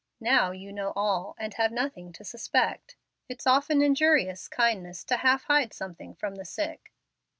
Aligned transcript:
Now 0.19 0.49
you 0.49 0.73
know 0.73 0.93
all, 0.95 1.35
and 1.37 1.53
have 1.53 1.71
nothing 1.71 2.11
to 2.13 2.23
suspect. 2.23 2.95
It's 3.29 3.45
often 3.45 3.83
injurious 3.83 4.47
kindness 4.47 5.03
to 5.03 5.17
half 5.17 5.43
hide 5.43 5.73
something 5.75 6.15
from 6.15 6.37
the 6.37 6.43
sick." 6.45 6.91